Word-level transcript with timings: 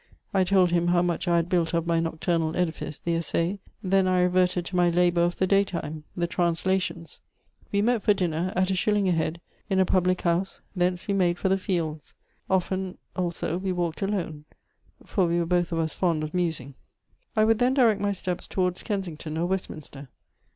I 0.33 0.43
told 0.43 0.71
him 0.71 0.87
how 0.87 1.03
much 1.03 1.27
I 1.27 1.35
had 1.35 1.47
built 1.47 1.75
of 1.75 1.85
my 1.85 1.99
nocturnal 1.99 2.57
edifice, 2.57 2.97
the 2.97 3.13
Essai; 3.13 3.59
then 3.83 4.07
I 4.07 4.23
reverted 4.23 4.65
to 4.65 4.75
my 4.75 4.89
labour 4.89 5.21
of 5.21 5.37
the 5.37 5.45
daytime, 5.45 6.05
the 6.17 6.25
translations. 6.25 7.21
We 7.71 7.83
met 7.83 8.01
for 8.01 8.15
dinner, 8.15 8.51
at 8.55 8.71
a 8.71 8.75
shilling 8.75 9.07
a 9.07 9.11
head, 9.11 9.39
in 9.69 9.77
a 9.79 9.85
public 9.85 10.21
house; 10.23 10.61
thence 10.75 11.07
we 11.07 11.13
made 11.13 11.37
for 11.37 11.49
the 11.49 11.57
fields. 11.59 12.15
Often 12.49 12.97
also 13.15 13.59
we 13.59 13.71
walked 13.71 14.01
alone, 14.01 14.45
for 15.05 15.27
we 15.27 15.37
were 15.37 15.45
both 15.45 15.71
of 15.71 15.77
us 15.77 15.93
fond 15.93 16.23
of 16.23 16.33
musing. 16.33 16.73
I 17.35 17.45
would 17.45 17.59
then 17.59 17.75
direct 17.75 18.01
my 18.01 18.11
steps 18.11 18.47
towards 18.47 18.81
Kensington 18.81 19.37
or 19.37 19.45
Westminster. 19.45 20.09